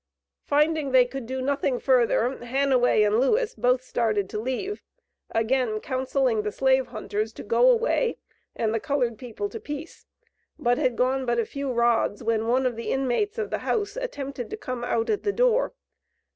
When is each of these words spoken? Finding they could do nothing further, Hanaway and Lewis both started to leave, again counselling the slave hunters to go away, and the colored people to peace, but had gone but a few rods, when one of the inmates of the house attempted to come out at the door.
Finding 0.47 0.89
they 0.93 1.05
could 1.05 1.27
do 1.27 1.43
nothing 1.43 1.77
further, 1.77 2.43
Hanaway 2.43 3.03
and 3.03 3.19
Lewis 3.19 3.53
both 3.53 3.83
started 3.83 4.31
to 4.31 4.39
leave, 4.39 4.81
again 5.29 5.79
counselling 5.79 6.41
the 6.41 6.51
slave 6.51 6.87
hunters 6.87 7.31
to 7.33 7.43
go 7.43 7.69
away, 7.69 8.17
and 8.55 8.73
the 8.73 8.79
colored 8.79 9.19
people 9.19 9.47
to 9.49 9.59
peace, 9.59 10.07
but 10.57 10.79
had 10.79 10.95
gone 10.95 11.23
but 11.27 11.37
a 11.37 11.45
few 11.45 11.71
rods, 11.71 12.23
when 12.23 12.47
one 12.47 12.65
of 12.65 12.75
the 12.75 12.89
inmates 12.89 13.37
of 13.37 13.51
the 13.51 13.59
house 13.59 13.95
attempted 13.95 14.49
to 14.49 14.57
come 14.57 14.83
out 14.83 15.07
at 15.11 15.21
the 15.21 15.31
door. 15.31 15.71